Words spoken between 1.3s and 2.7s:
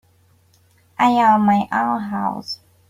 my own house.